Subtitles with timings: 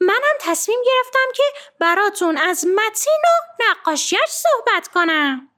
[0.00, 1.42] منم تصمیم گرفتم که
[1.80, 5.48] براتون از متین و نقاشیش صحبت کنم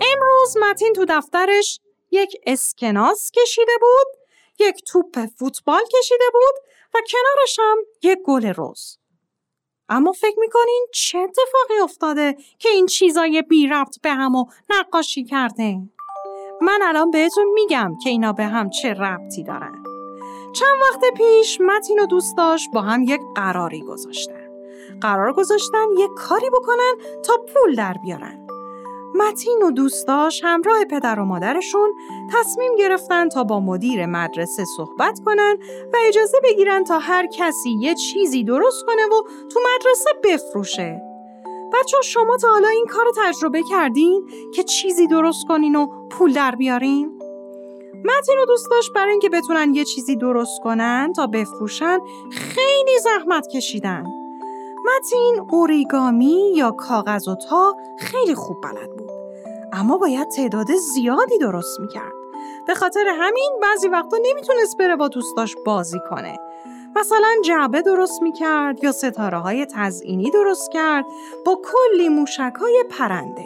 [0.00, 4.20] امروز متین تو دفترش یک اسکناس کشیده بود
[4.58, 6.54] یک توپ فوتبال کشیده بود
[6.94, 8.99] و کنارش هم یک گل رز.
[9.90, 15.76] اما فکر می‌کنین چه اتفاقی افتاده که این چیزای بی ربط به همو نقاشی کرده؟
[16.60, 19.82] من الان بهتون میگم که اینا به هم چه ربطی دارن.
[20.52, 24.50] چند وقت پیش متین و دوستاش با هم یک قراری گذاشتن.
[25.00, 26.94] قرار گذاشتن یک کاری بکنن
[27.24, 28.46] تا پول در بیارن.
[29.20, 31.94] متین و دوستاش همراه پدر و مادرشون
[32.34, 35.58] تصمیم گرفتن تا با مدیر مدرسه صحبت کنن
[35.92, 41.02] و اجازه بگیرن تا هر کسی یه چیزی درست کنه و تو مدرسه بفروشه.
[41.72, 46.32] بچه شما تا حالا این کار رو تجربه کردین که چیزی درست کنین و پول
[46.32, 47.22] در بیارین؟
[48.04, 51.98] متین و دوستاش برای اینکه بتونن یه چیزی درست کنن تا بفروشن
[52.32, 54.04] خیلی زحمت کشیدن.
[54.84, 59.09] متین اوریگامی یا کاغذ و تا خیلی خوب بلد بود
[59.72, 62.12] اما باید تعداد زیادی درست می‌کرد.
[62.66, 66.38] به خاطر همین بعضی وقتا نمی‌تونست بره با دوستاش بازی کنه.
[66.96, 71.04] مثلا جعبه درست می‌کرد یا ستاره های تزئینی درست کرد
[71.46, 73.44] با کلی موشک های پرنده.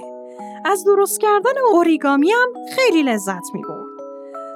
[0.65, 3.85] از درست کردن اوریگامی هم خیلی لذت می‌برد.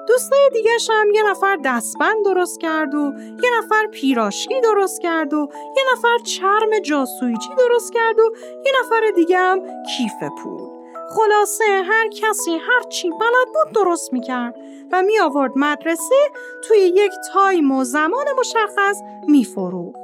[0.09, 3.13] دوستای دیگرش هم یه نفر دستبند درست کرد و
[3.45, 8.33] یه نفر پیراشکی درست کرد و یه نفر چرم جاسویچی درست کرد و
[8.67, 9.61] یه نفر دیگه هم
[9.97, 10.78] کیف پول.
[11.17, 14.55] خلاصه هر کسی هر چی بلد بود درست می‌کرد
[14.93, 16.31] و می آورد مدرسه
[16.69, 19.99] توی یک تایم و زمان مشخص میفروخت.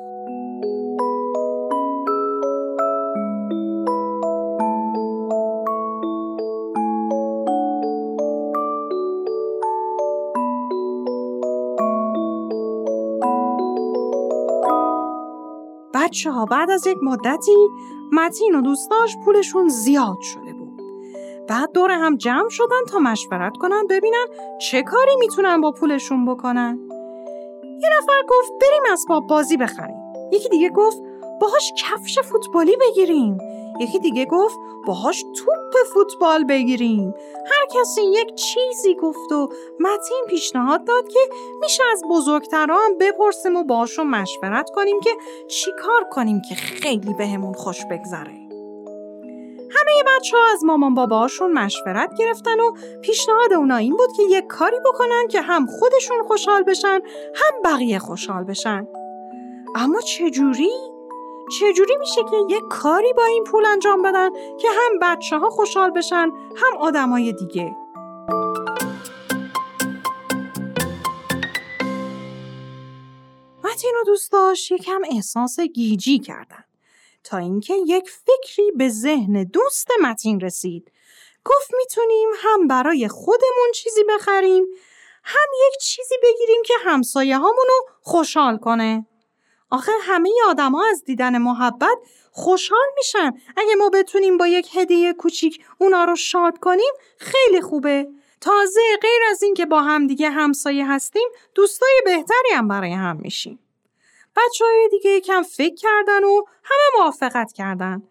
[15.95, 17.69] بچه ها بعد از یک مدتی
[18.13, 20.44] متین و دوستاش پولشون زیاد بود.
[21.49, 24.27] بعد دور هم جمع شدن تا مشورت کنن ببینن
[24.61, 26.79] چه کاری می‌تونن با پولشون بکنن.
[27.83, 29.97] یه نفر گفت بریم اسباب بازی بخریم.
[30.33, 30.99] یکی دیگه گفت
[31.41, 33.39] باهاش کفش فوتبالی بگیریم.
[33.81, 37.15] یکی دیگه گفت باهاش توپ فوتبال بگیریم
[37.47, 39.49] هر کسی یک چیزی گفت و
[39.81, 41.21] متین پیشنهاد داد که
[41.61, 45.11] میشه از بزرگتران بپرسیم و باشون مشورت کنیم که
[45.49, 48.44] چی کار کنیم که خیلی بهمون خوش بگذره
[50.19, 54.77] بچه ها از مامان باباشون مشورت گرفتن و پیشنهاد اونا این بود که یک کاری
[54.85, 57.01] بکنن که هم خودشون خوشحال بشن
[57.35, 58.87] هم بقیه خوشحال بشن.
[59.75, 60.71] اما چجوری؟
[61.61, 65.91] چجوری میشه که یه کاری با این پول انجام بدن که هم بچه ها خوشحال
[65.91, 67.77] بشن هم آدمای دیگه؟
[73.65, 76.65] متین و دوستاش یکم احساس گیجی کردن.
[77.25, 80.93] تا اینکه یک فکری به ذهن دوست متین رسید.
[81.45, 84.65] گفت می‌تونیم هم برای خودمون چیزی بخریم
[85.25, 89.07] هم یک چیزی بگیریم که همسایه هامونو خوشحال کنه.
[89.71, 91.99] آخه همه آدما از دیدن محبت
[92.33, 93.33] خوشحال میشن.
[93.57, 98.09] اگه ما بتونیم با یک هدیه کوچیک اونا رو شاد کنیم خیلی خوبه.
[98.41, 103.59] تازه غیر از اینکه با هم دیگه همسایه هستیم دوستای بهتری هم برای هم میشیم.
[104.37, 108.03] بچه های دیگه یکم فکر کردن و همه موافقت کردن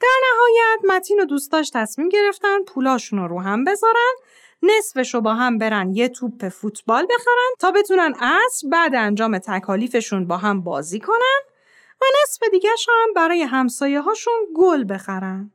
[0.00, 4.14] در نهایت متین و دوستاش تصمیم گرفتن پولاشون رو رو هم بذارن
[4.62, 10.26] نصفش رو با هم برن یه توپ فوتبال بخرن تا بتونن عصر بعد انجام تکالیفشون
[10.26, 11.40] با هم بازی کنن
[12.00, 15.50] و نصف دیگهش هم برای همسایه هاشون گل بخرن.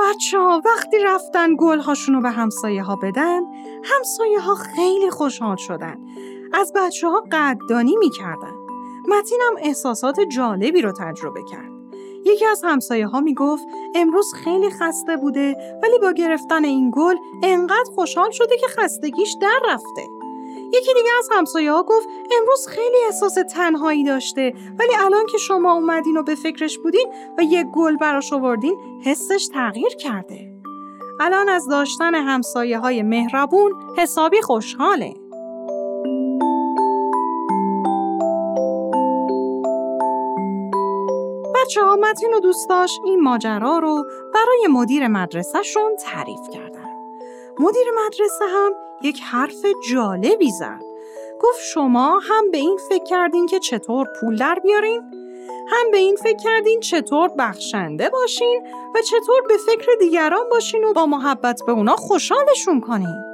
[0.00, 3.42] بچه ها وقتی رفتن گل هاشونو به همسایه ها بدن
[3.84, 5.96] همسایه ها خیلی خوشحال شدن
[6.52, 8.54] از بچه ها قدردانی می‌کردن
[9.08, 11.78] متین هم احساسات جالبی رو تجربه کرد
[12.24, 13.64] یکی از همسایه ها می گفت
[13.94, 19.60] امروز خیلی خسته بوده ولی با گرفتن این گل انقدر خوشحال شده که خستگیش در
[19.68, 20.02] رفته.
[20.72, 22.08] یکی دیگه از همسایه ها گفت
[22.38, 27.06] امروز خیلی احساس تنهایی داشته ولی الان که شما اومدین و به فکرش بودین
[27.38, 30.52] و یک گل براش آوردین حسش تغییر کرده.
[31.20, 35.14] الان از داشتن همسایه های مهربون حسابی خوشحاله.
[41.68, 44.04] بچه ها متین و دوستاش این ماجرا رو
[44.34, 46.94] برای مدیر مدرسهشون تعریف کردن.
[47.58, 48.72] مدیر مدرسه هم
[49.02, 50.80] یک حرف جالبی زد.
[51.40, 55.02] گفت شما هم به این فکر کردین که چطور پول در بیارین؟
[55.68, 58.62] هم به این فکر کردین چطور بخشنده باشین
[58.94, 63.27] و چطور به فکر دیگران باشین و با محبت به اونا خوشحالشون کنین.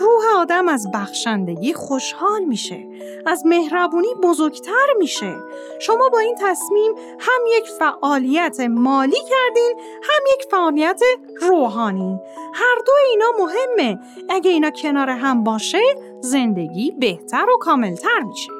[0.00, 2.86] روح آدم از بخشندگی خوشحال میشه.
[3.26, 5.34] از مهربونی بزرگتر میشه.
[5.80, 11.02] شما با این تصمیم هم یک فعالیت مالی کردین هم یک فعالیت
[11.40, 12.20] روحانی.
[12.54, 13.98] هر دو اینا مهمه.
[14.28, 15.82] اگه اینا کنار هم باشه
[16.20, 18.52] زندگی بهتر و کاملتر میشه.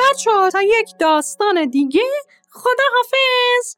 [0.00, 2.00] بچه تا یک داستان دیگه
[2.54, 3.76] خدا حافظ